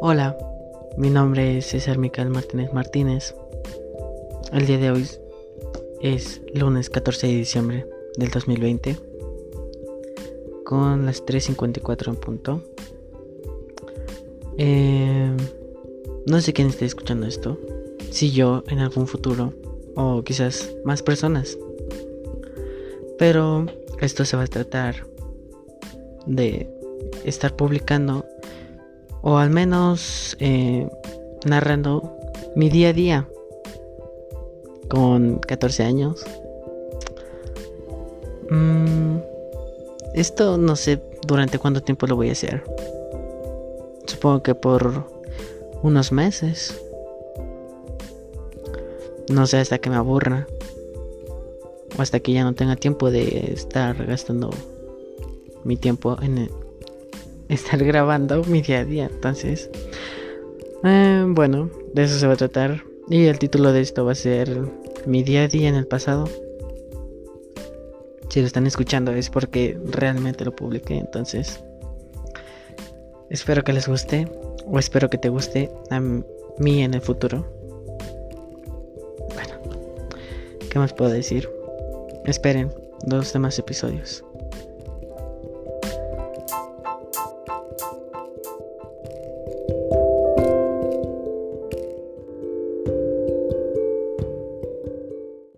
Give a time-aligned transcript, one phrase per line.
[0.00, 0.36] Hola,
[0.96, 3.36] mi nombre es César Micael Martínez Martínez.
[4.52, 5.06] El día de hoy
[6.00, 7.86] es lunes 14 de diciembre
[8.16, 8.96] del 2020
[10.64, 12.62] con las 3.54 en punto.
[14.58, 15.36] Eh,
[16.26, 17.58] no sé quién esté escuchando esto,
[18.10, 19.52] si yo en algún futuro
[19.94, 21.58] o quizás más personas.
[23.18, 23.66] Pero
[24.00, 25.06] esto se va a tratar
[26.26, 26.68] de
[27.24, 28.26] estar publicando
[29.22, 30.88] o al menos eh,
[31.44, 32.16] narrando
[32.54, 33.28] mi día a día
[34.88, 36.24] con 14 años.
[38.50, 39.18] Mm,
[40.14, 42.62] esto no sé durante cuánto tiempo lo voy a hacer.
[44.06, 45.06] Supongo que por
[45.82, 46.80] unos meses.
[49.28, 50.46] No sé hasta que me aburra.
[51.98, 54.50] O hasta que ya no tenga tiempo de estar gastando
[55.64, 56.50] mi tiempo en,
[57.48, 59.10] estar grabando mi día a día.
[59.12, 59.70] Entonces,
[60.84, 62.84] eh, bueno, de eso se va a tratar.
[63.08, 64.60] Y el título de esto va a ser
[65.06, 66.28] Mi día a día en el pasado.
[68.28, 70.98] Si lo están escuchando es porque realmente lo publiqué.
[70.98, 71.60] Entonces,
[73.30, 74.28] Espero que les guste
[74.66, 77.46] o espero que te guste a mí en el futuro.
[79.34, 79.54] Bueno,
[80.70, 81.48] ¿qué más puedo decir?
[82.24, 84.24] Esperen dos demás episodios.